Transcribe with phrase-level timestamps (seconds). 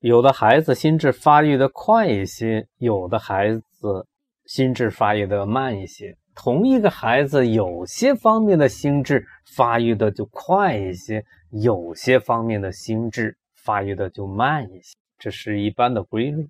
[0.00, 4.06] 有的孩子心智发育的快一些，有的孩子
[4.46, 6.16] 心智发育的慢一些。
[6.34, 16.48] 同一个孩子，有些方面的心智发育的就快一些，有些方面的心智发育的就慢一些，这是一般的规律。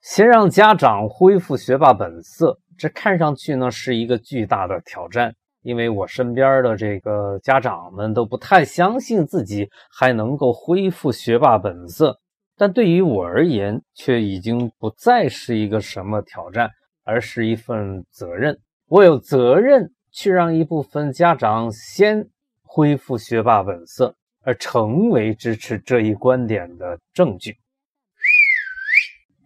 [0.00, 5.34] 先让家长恢复学霸本色，这看上去呢是一个巨大的挑战。
[5.62, 12.18] 因为我身边的这个家长们都不太相信自己还能够恢复学霸本色，
[12.56, 16.70] 但对于我而言，却已经不再是一个什么挑战，
[17.04, 18.58] 而是一份责任。
[18.88, 22.26] 我有责任去让一部分家长先
[22.62, 27.56] 恢复学霸本色，而成为支持这一观点的证据。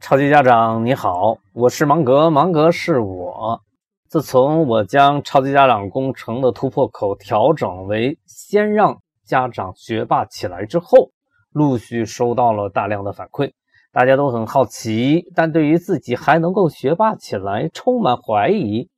[0.01, 3.61] 超级家长你好，我是芒格，芒格是我。
[4.15, 11.11] 自从我将超级家长工程的突破口调整为先让家长学霸起来之后，
[11.51, 13.55] 陆续收到了大量的反馈，
[13.91, 18.89] 大家都很好奇，但对于自己还能够学霸起来充满怀疑。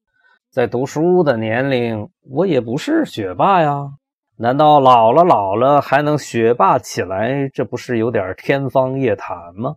[0.51, 3.93] 在读书的年龄，我也不是学霸呀，
[4.37, 7.49] 难道老了老了还能学霸起来？
[7.55, 9.77] 这不是有点天方夜谭吗？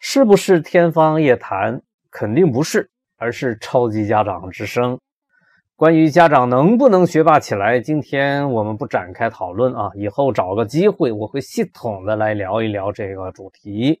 [0.00, 1.82] 是不是天方夜谭？
[2.10, 2.90] 肯定不是。
[3.18, 4.98] 而是超级家长之声。
[5.76, 14.00] 关于家长能不能学霸起来，今天我们不展开讨论啊，以后找个机会我会系统的来聊一聊这个主题。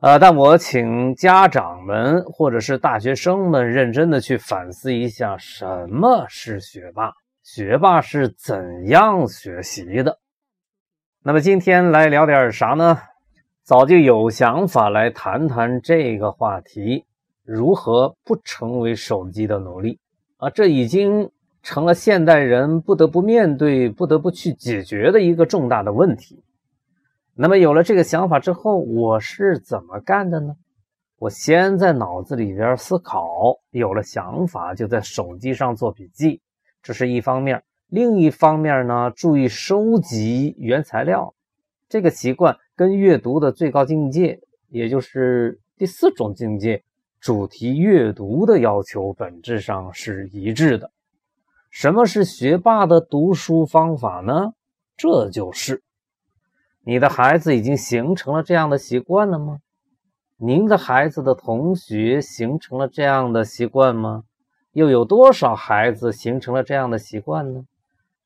[0.00, 7.10] 呃，但我请家长们或者是大学生们认真的去反思一下，什么是学霸？
[7.42, 10.18] 学霸是怎样学习的？
[11.22, 12.98] 那么今天来聊点啥呢？
[13.62, 17.05] 早就有想法来谈谈这个话题。
[17.46, 20.00] 如何不成为手机的奴隶
[20.36, 20.50] 啊？
[20.50, 21.30] 这已经
[21.62, 26.42] 成了现代人不得不面对、不得不去解决的一个重大的问题。
[27.34, 30.56] 那么有了这个想法之后，我是怎么干的呢？
[31.18, 36.40] 我先在脑子里边思考，有了想法就在手机上做笔记，
[36.82, 41.32] 这是一方面；另一方面呢，注意收集原材料。
[41.88, 46.82] 这个习惯跟阅读的最高境界，也就是第四种境界。
[47.26, 50.92] 主题阅读的要求本质上是一致的。
[51.70, 54.52] 什么是学霸的读书方法呢？
[54.96, 55.82] 这就是
[56.84, 59.58] 你的孩子已经形成了这样的习惯了吗？
[60.36, 64.22] 您的孩子的同学形成了这样的习惯吗？
[64.70, 67.64] 又有多少孩子形成了这样的习惯呢？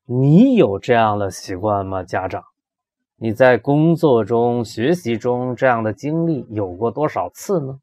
[0.04, 2.04] 你有这样的习惯吗？
[2.04, 2.44] 家长，
[3.16, 7.80] 你在工作中、学习中这样的经历有过多少次呢？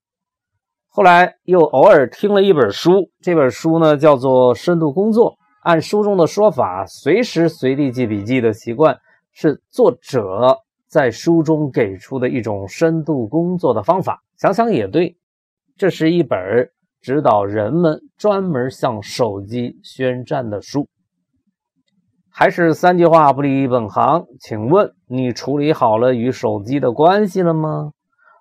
[0.97, 5.33] 后来又偶尔听了一本书，这本书呢叫做《深度工作》。
[5.61, 8.97] 按书中的说法，随时随地记笔记的习惯
[9.31, 10.57] 是作者
[10.89, 14.23] 在书中给出的一种深度工作的方法。
[14.37, 15.15] 想想也对，
[15.77, 16.39] 这是一本
[16.99, 20.87] 指导人们专门向手机宣战的书。
[22.31, 27.91] 还是三句话不离本行，请问你处理好了与手机的关系了吗？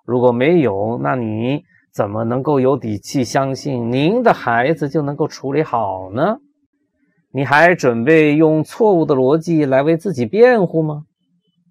[0.07, 1.61] 如果没有，那你？
[1.97, 6.37] 怎么能够有底气相信您的孩子就能够处理好呢？
[7.31, 11.05] 你还准备用错误的逻辑来为自己辩护吗？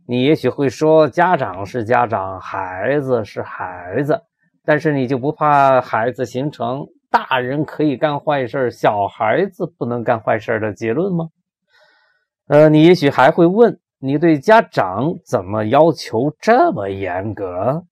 [0.09, 4.21] 你也许会说，家长是家长，孩子是孩子，
[4.65, 11.29] 但是你就不怕孩子形成大人可以干坏事，小孩子不能干坏事的结论吗？
[12.49, 17.85] 呃，你也许还会问，你对家长怎么要求这么严格？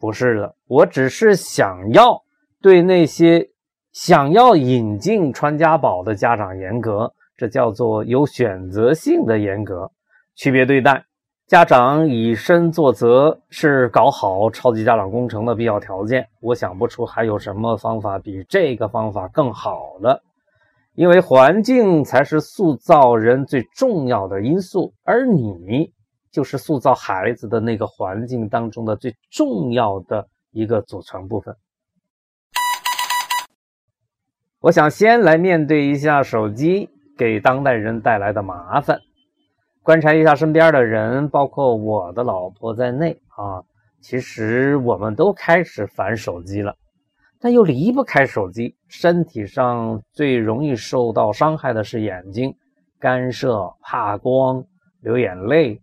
[0.00, 2.22] 不是的，我只是想要
[2.62, 3.50] 对那些
[3.92, 9.92] 想要引进传家宝的家长严格，这叫做有选择性的严格，
[10.34, 11.04] 区别对待。
[11.46, 16.26] 家长以身作则是搞好超级家长工程的必要条件。
[16.40, 20.22] 我想不出还有什么方法比这个方法更好了，
[20.94, 25.92] 因为环境才是塑造人最重要的因素，而你。
[26.30, 31.56] 就是塑造孩子的那个环境当中的最重要的一个组成部分。
[34.60, 39.00] 我想先来面对一下手机给当代人带来的麻烦，
[39.82, 43.64] 观察一下身边的人，包括我的老婆在内啊，
[44.02, 46.76] 其实我们都开始烦手机了，
[47.40, 48.76] 但又离不开手机。
[48.86, 52.54] 身体上最容易受到伤害的是眼睛，
[52.98, 54.62] 干涉、怕光、
[55.00, 55.80] 流眼泪。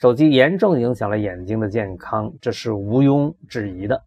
[0.00, 4.02] 手机严重影响了眼睛的健康，这是毋庸置疑的。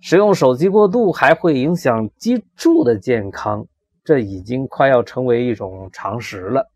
[0.00, 3.66] 使用手机过度还会影响脊柱的健康，
[4.02, 6.68] 这已经快要成为一种常识了。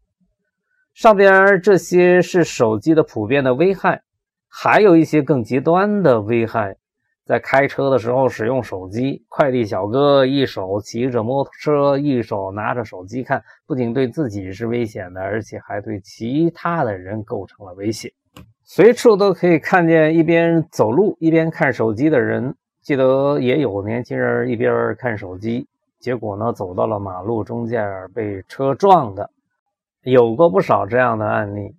[0.94, 4.02] 上边这些是手机的普遍的危害，
[4.48, 6.76] 还有一些更极端的危害。
[7.26, 18.12] 在开车的时候使用手机，快递小哥一手骑着摩托车，一手拿着手机看，不仅对自己是危险的，而且还对其他的人构成了威胁。
[18.62, 22.54] 随处都可以看见一边走路一边看手机的人。
[22.80, 25.66] 记得也有年轻人一边看手机，
[25.98, 27.84] 结果呢走到了马路中间
[28.14, 29.28] 被车撞的，
[30.02, 31.74] 有过不少这样的案例。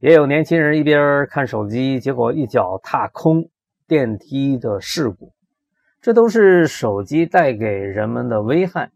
[0.00, 3.50] 也有年轻人一边看手机，结果一脚踏空。
[3.86, 5.32] 电梯的事故，
[6.00, 8.86] 这都是手机带给人们的危害。《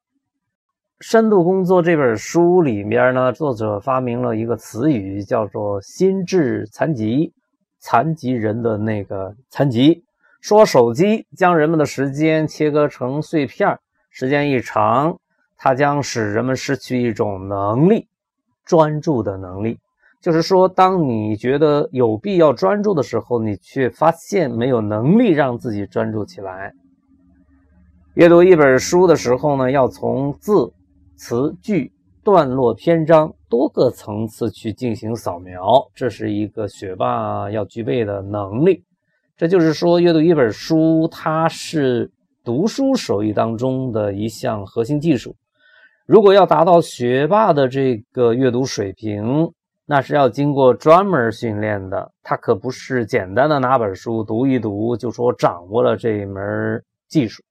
[1.00, 7.35] 深度工作》这本书里面呢，作者发明了一个词语，叫做“心智残疾”，
[7.79, 10.05] 残疾人的那个残疾。
[10.40, 13.79] 说手机将人们的时间切割成碎片，
[14.11, 15.19] 时间一长，
[15.56, 18.08] 它将使人们失去一种能力——
[18.64, 19.79] 专注的能力。
[20.20, 26.73] 就是说，当你觉得有必要专注的时候，你却发现没有能力让自己专注起来。
[28.15, 30.73] 阅读一本书的时候呢，要从字、
[31.17, 31.93] 词、句、
[32.25, 38.82] 段落、篇章多个层次去进行扫描，这是一个学霸要具备的能力。
[39.37, 42.11] 这就是说，阅读一本书，它是
[42.43, 45.37] 读书手艺当中的一项核心技术。
[46.06, 49.53] 如果要达到学霸的这个阅读水平，
[49.90, 57.43] 那是要经过专门训练的，他可不是简单的拿本书读一读就说掌握了这一门技术。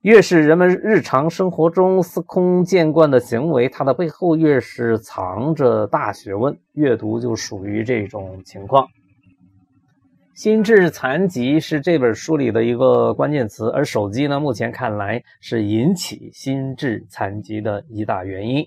[0.00, 6.58] 越是人们日常生活中司空见惯的行为，它的背后越是藏着大学问。
[6.72, 8.88] 阅读就属于这种情况。
[10.34, 18.66] 心智残疾是这本书里的一个关键词，而手机呢，目前看来是引起心智残疾的一大原因。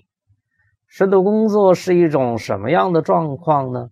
[0.96, 3.88] 深度工作是一种什么样的状况呢？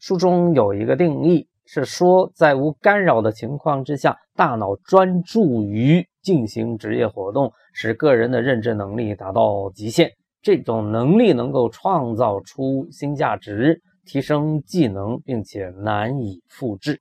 [0.00, 10.10] 书中有一个定义，是说在无干扰的情况之下，大脑专注于进行职业活动，使个人的认知能力达到极限。
[10.40, 16.98] 这种能力能够创造出新价值，提升技能，并且难以复制。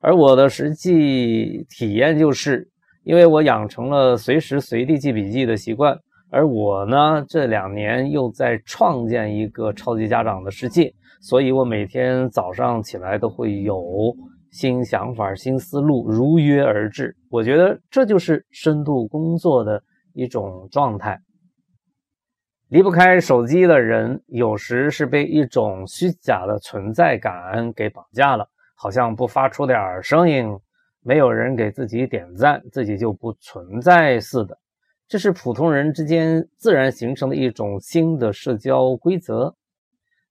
[0.00, 2.68] 而我的实际体验就是，
[3.04, 5.96] 因为我养成了随时随地记笔记的习惯。
[6.30, 10.92] 而我呢，这两年又在创建一个超级家长的世界，
[11.22, 14.14] 所以我每天早上起来都会有
[14.50, 17.16] 新想法、新思路如约而至。
[17.30, 19.82] 我觉得这就是深度工作的
[20.12, 21.18] 一种状态。
[22.68, 28.46] 离不开手机的人，有时是被一种虚假的存在感给绑架了，
[28.76, 30.46] 好像不发出点声音，
[31.00, 34.58] 没有人给自己点赞，自己就不存在似的。
[35.08, 39.54] 这是普通人之间自然形成的一种新的社交规则。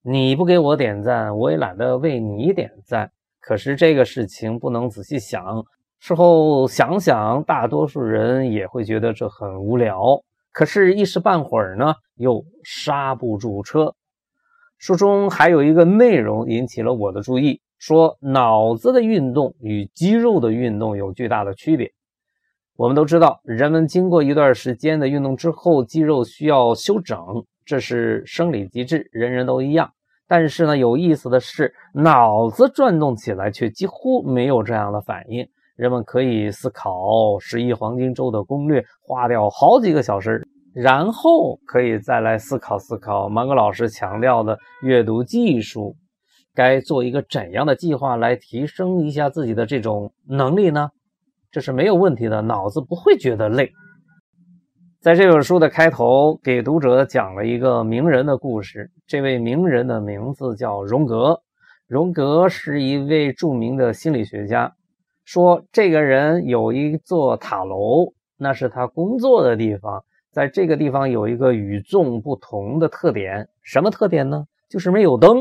[0.04, 3.12] 你不给我点赞，我也懒得为你点赞。
[3.40, 5.66] 可是这个事情不能仔细想，
[6.00, 10.22] 事后想想，大多数人也会觉得这很无聊。
[10.52, 13.96] 可是，一时半会儿呢，又刹不住车。
[14.78, 21.92] 书中还有一个内容引起了我的注意，说脑子的运动与肌肉的运动有巨大的区别。
[22.78, 27.18] 我们都知道，人们经过一段时间的运动之后，肌肉需要休整，
[27.66, 29.90] 这是生理机制，人人都一样。
[30.28, 35.44] 但是呢，有意思的是，脑子转动起来却几乎没有这样的反应。
[35.76, 45.96] 人们可以思考十一黄金周的攻略，花掉好几个小时，然后可以再来思考思考芒格老师强调的阅读技术，
[46.54, 50.92] 该做一个怎样的计划来提升一下自己的这种能力呢？
[51.58, 53.72] 这是没有问题的，脑子不会觉得累。
[55.02, 58.92] 在这本书的开头，给读者讲了一个名人的故事。
[59.08, 61.42] 这位名人的名字叫荣格。
[61.88, 64.72] 荣格是一位著名的心理学家。
[65.26, 70.06] 说这个人有一座塔楼，那是他工作的地方。
[70.32, 74.46] 在这个地方有一个与众不同的特点，什么特点呢？
[74.70, 75.40] 就是没有灯。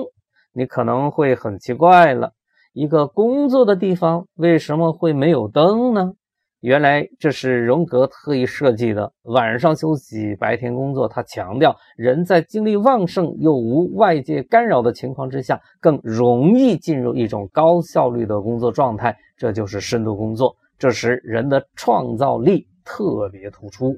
[0.54, 2.32] 你可能会很奇怪了。
[2.76, 6.12] 一个工作的地方为什么会没有灯呢？
[6.60, 11.08] 原来这是荣格特意设计的，晚上休息，白天工作。
[11.08, 20.54] 他强调，人在精力旺盛又无外界干扰的情况之下，更容易进入一种高效率的工作状态，这就是深度工作。
[20.78, 23.96] 这时人的创造力特别突出。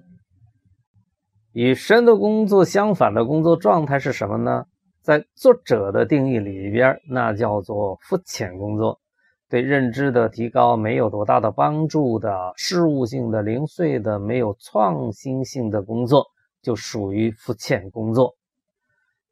[1.50, 4.66] 与深度工作相反的工作状态是什么呢？
[5.02, 9.00] 在作者的定义里边，那叫做肤浅工作，
[9.48, 16.26] 对认知的提高没有多大的帮助的事务性的、零碎的、没有创新性的工作，
[16.62, 18.34] 就属于肤浅工作。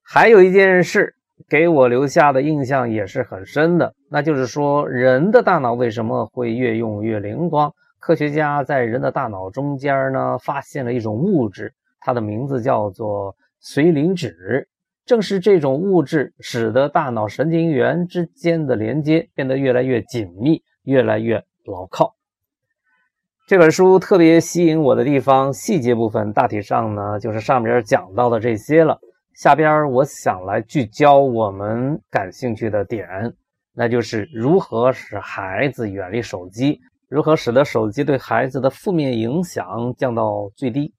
[0.03, 1.15] 还有一件事
[1.49, 7.75] 给我留下的印象也是很深的，那就是说人的大脑为什么会越用越灵光？
[7.99, 14.69] 科学家在人的大脑中间呢，发现了一种物质，它的名字叫做髓磷脂。
[15.07, 22.17] 正是这种物质，使得大脑神经元之间的连接变得越来越紧密，越来越牢靠。
[23.47, 28.99] 这本书特别吸引我的地方，细节部分大体上呢，就是上边讲到的这些了。
[29.35, 33.07] 下边我想来聚焦我们感兴趣的点，
[33.73, 40.93] 那就是如何使孩子远离手机，如何使得手机对孩子的负面影响降到最低。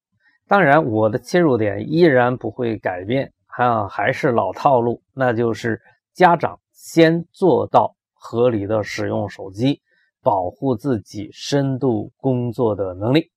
[0.48, 3.34] 当然，我的切入点依然不会改变。
[3.58, 5.82] 啊，还是老套路，那就是
[6.14, 9.82] 家长先做到合理的使用手机，
[10.22, 13.32] 保护自己深度工作的能力。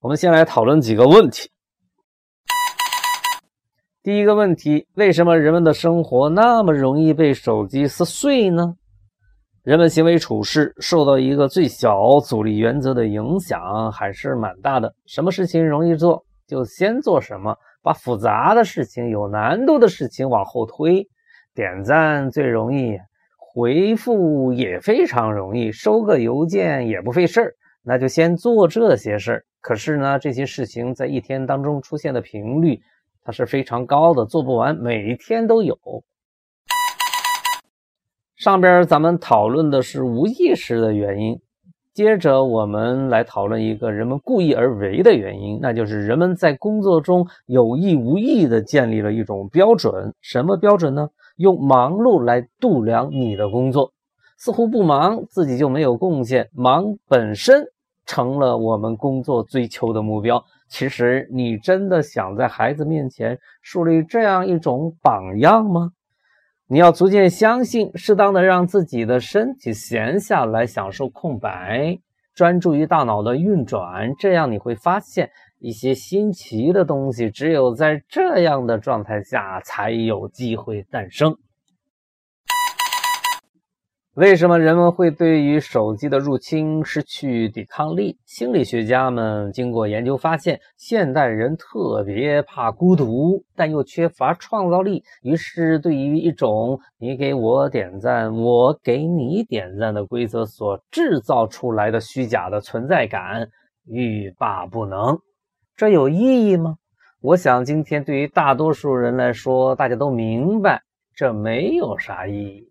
[0.00, 1.48] 我们先来讨论几个问题。
[4.02, 8.74] 第一个问题，为什么人们的生活那么容易被手机撕碎呢？
[9.62, 14.92] 人们行为处事受到一个最小阻力原则的影响还是蛮大的。
[15.06, 17.56] 什么事情容易做，就先做什么。
[17.84, 21.06] 把复杂的事情、有难度的事情往后推，
[21.54, 22.98] 点赞最容易，
[23.36, 29.44] 回复也非常容易，收个邮件也不费事儿，那就先做这些事儿。
[29.60, 32.80] 可是呢，这些事情在一天当中出现的频率，
[33.22, 35.78] 它是非常高的，做不完，每一天都有。
[38.34, 41.38] 上边咱们讨论的是无意识的原因。
[41.94, 50.12] 接着，我们来讨论一个人们故意而为的原因，那就是人们在工作中有意无意地建立了一种标准。
[50.20, 51.08] 什么标准呢？
[51.36, 53.92] 用忙碌来度量你的工作，
[54.36, 57.64] 似乎不忙自己就没有贡献，忙本身
[58.06, 60.44] 成了我们工作追求的目标。
[60.68, 65.92] 其实，你真的想在孩子面前树立这样一种榜样吗？
[66.66, 71.98] 你要逐渐相信，适当的让自己的身体闲下来，享受空白，
[72.34, 75.30] 专注于大脑的运转，这样你会发现
[75.60, 77.28] 一些新奇的东西。
[77.28, 81.36] 只有在这样的状态下，才有机会诞生。
[84.14, 88.16] 为什么人们会对于手机的入侵失去抵抗力？
[88.24, 103.48] 心理学家们经过研究发现，现代人特别怕孤独，但又缺乏创造力，于是对于一种“你给我点赞，我给你点赞”的规则所制造出来的虚假的存在感
[103.84, 105.18] 欲罢不能。
[105.74, 106.76] 这有意义吗？
[107.20, 110.84] 我想今天对于大多数人来说，大家都明白，
[111.16, 112.70] 这没有啥意义。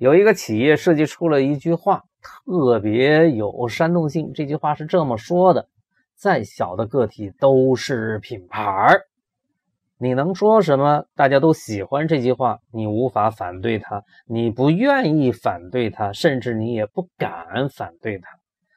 [0.00, 4.32] 有一个企业设计出了一句话，特别有煽动性。
[4.32, 5.68] 这句话是这么说的
[6.16, 9.02] ：“再小的个体都是品牌儿。”
[10.00, 11.04] 你能说什么？
[11.14, 18.26] 大家都喜欢这句话，你无法反对它，你不愿意反对它，甚至你也不敢反对它。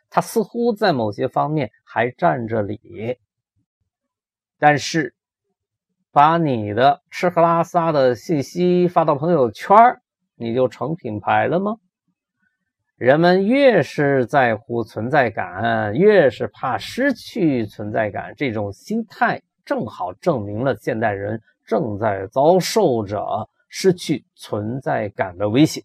[0.09, 3.17] 它似乎在某些方面还占着理，
[4.59, 5.15] 但是
[6.11, 10.01] 把你的吃喝拉撒的信息发到朋友圈儿。
[10.43, 11.77] 你就成品牌了吗？
[12.97, 18.33] 人们越是在乎存在感，越是怕失去存在感。
[18.37, 25.83] 这种心态正好证明了现代人正在遭受着失去存在感的威胁。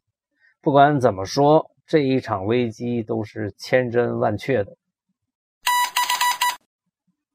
[0.61, 4.77] 不管怎么说，这一场危机都是千真万确的。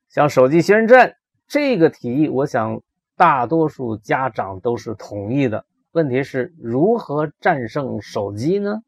[0.08, 1.16] 像手机宣战
[1.48, 2.82] 这个提议，我想
[3.18, 5.66] 大多数家长都是同意的。
[5.94, 8.82] 问题是如何战胜手机呢？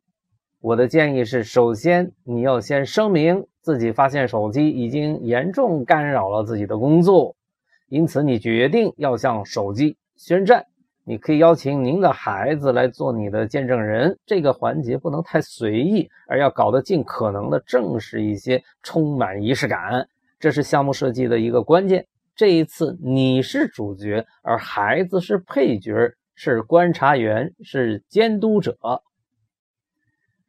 [0.60, 7.36] 我的建议是，首先你要先声明自己发现手机已经严重干扰了自己的工作，
[7.90, 10.66] 因此你决定要向手机宣战。
[11.04, 20.08] 你可以邀请您的孩子来做你的见证人，这个环节不能太随意，而要搞得尽可能的正式一些，充满仪式感。
[20.40, 22.08] 这是项目设计的一个关键。
[22.36, 25.94] 这一次你是主角，而孩子是配角。
[26.36, 28.78] 是观察员，是监督者。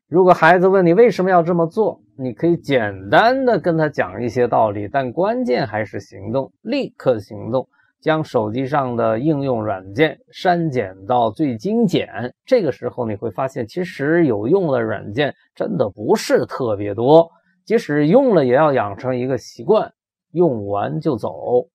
[0.09, 7.69] 如果孩子问你为什么要这么做，你可以简单的跟他讲一些道理，但关键还是行动，立刻行动，
[8.01, 12.33] 将手机上的应用软件删减到最精简。
[12.45, 17.29] 这个时候你会发现，其实有用的软件真的不是特别多，
[17.65, 19.93] 即使用了，也要养成一个习惯，
[20.31, 21.67] 用完就走。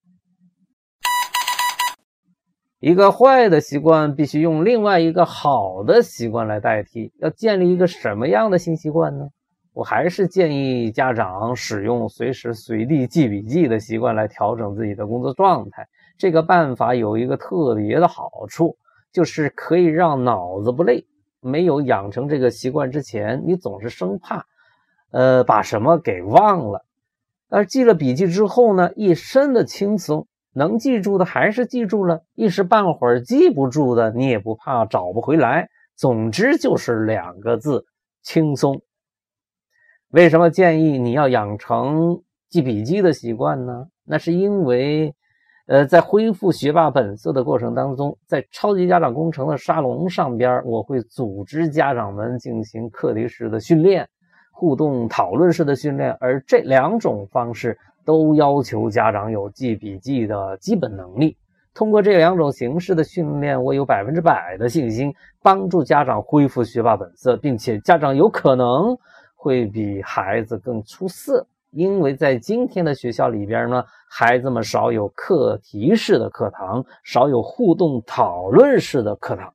[2.81, 7.13] 一个坏的习惯必须用另外一个好的习惯来代替。
[7.19, 9.27] 要建立一个什么样的新习惯呢？
[9.71, 15.87] 我还是建议家长使用随时随地记笔记的习惯来调整自己的工作状态。
[16.17, 18.75] 这个办法有一个特别的好处，
[19.13, 21.05] 就是可以让脑子不累。
[21.39, 24.47] 没有养成这个习惯之前，你总是生怕，
[25.11, 26.83] 呃，把什么给忘了。
[27.47, 35.69] 而记了笔记之后呢，一身的轻松，能记住的还是记住了，一时半会儿记不住的，你也不怕找不回来。
[35.95, 37.85] 总之就是两个字：
[38.21, 38.81] 轻松。
[40.09, 43.87] 为什么建议你要养成记笔记的习惯呢？
[44.03, 45.15] 那是因为，
[45.67, 54.09] 呃，在恢复学霸本色的过程当中，在超级家长工程的沙龙上边，我会组织家长们进行课题式的训练。
[54.53, 61.37] 互动讨论式的训练，而这两种方式都要求家长有记笔记的基本能力。
[61.73, 68.97] 通过这两种形式的训练，我有百分之百的信心帮助家长恢复学霸本色，并且家长有可能
[69.35, 71.47] 会比孩子更出色。
[71.69, 79.53] 因为在今天的学校里边呢，孩子们少有课题式的课堂，少有互动讨论式的课堂。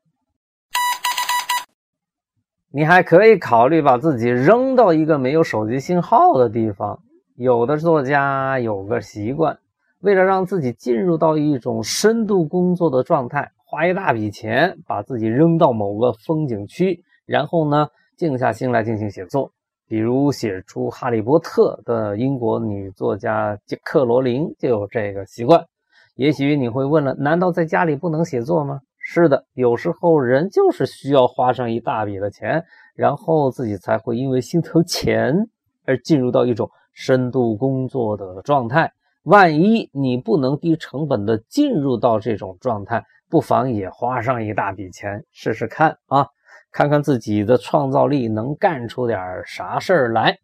[2.71, 7.03] 你还可以考虑把自己扔到一个没有手机信号的地方。
[7.39, 9.59] 有的作家有个习惯，
[10.01, 19.53] 为了让自己进入到一种深度工作的状态，花一大笔钱把自己扔到某个风景区，然后呢，静下心来进行写作。
[19.87, 25.67] 比如写出《哈利波特》的英国女作家杰克·罗琳就有这个习惯。
[26.15, 28.81] 也许你会问了，难道在家里不能写作吗？
[28.99, 32.65] 是的，有时候人就是需要花上一大笔的钱，
[32.95, 35.51] 然后自己才会因为心疼钱
[35.85, 38.91] 而进入到一种深度工作的状态。
[39.23, 46.29] 万一你不能低成本的进入到这种状态，不妨也花上一大笔钱试试看啊，
[46.73, 50.39] 看看自己的创造力能干出点啥事儿来。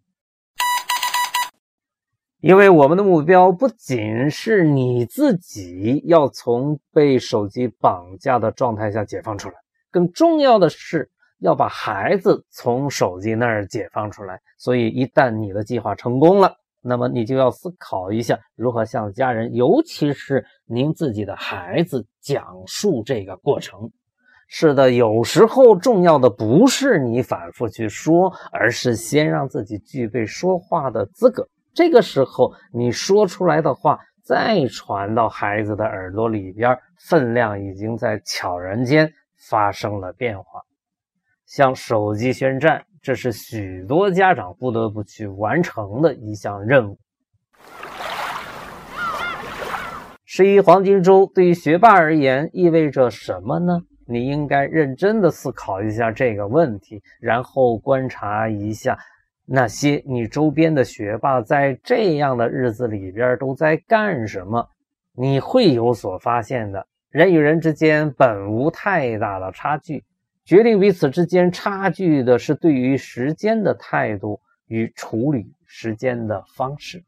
[2.40, 9.54] 因为我们的目标不仅是你自己要从被手机绑架的状态下解放出来，
[9.92, 11.09] 更重要的是
[11.42, 14.40] 要把孩子从手机那儿解放出来。
[14.56, 23.90] 所以，一旦你的计划成功了，那么你就要思考一下如何向家人，尤其是您自己的孩子讲述这个过程。
[24.47, 31.49] 是的，有时候重要的不是你反复去说，而是先让自己具备说话的资格。
[31.75, 39.10] 这个时候，你说出来的话再传到孩子的耳朵里边，分量已经在悄然间
[39.49, 40.60] 发生了变化。
[41.52, 46.99] 向手机宣战，这是许多家长不得不去完成的一项任务。
[50.25, 53.82] 十一黄金周对于学霸而言意味着什么呢？
[54.06, 58.99] 你应该认真的思考一下这个问题，然后观察一下。
[59.45, 64.67] 那些你周边的学霸在这样的日子里边都在干什么？
[65.15, 66.86] 你会有所发现的。
[67.10, 70.02] 人与人之间本无太大的差距，
[70.45, 77.05] 决定彼此之间差距的是对于时间的态度与处理时间的方式。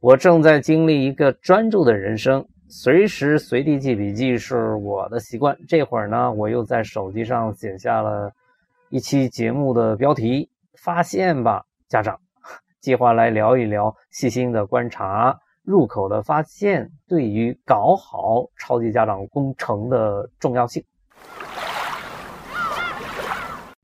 [0.00, 5.54] 我正在经历一个专注的人生，随时随地记笔记是我的习惯。
[5.68, 8.32] 这会儿呢，我又在手机上写下了。
[8.88, 12.18] 一期节目的标题：发现吧，家长。
[12.80, 20.84] 计划来聊一聊细心的观察入口的发现对于搞好超级家长工程的重要性。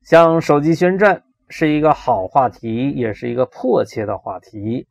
[0.02, 4.86] 向手机宣战是一个好话题，也是一个迫切的话题。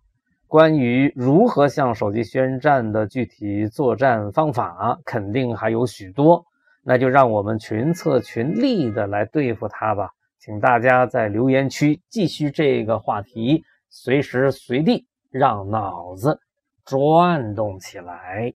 [0.47, 6.45] 关于如何向手机宣战的具体作战方法，肯定还有许多。
[6.83, 16.39] 那就让我们群策群力的来对付它吧，请大家在留言区继续这个话题，随时随地让脑子
[16.85, 18.53] 转动起来。